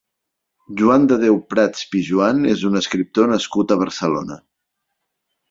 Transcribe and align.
Joan 0.77 1.03
de 1.11 1.17
Déu 1.23 1.37
Prats 1.53 1.83
Pijoan 1.91 2.41
és 2.55 2.65
un 2.71 2.81
escriptor 2.81 3.31
nascut 3.35 3.75
a 3.75 3.79
Barcelona. 3.85 4.41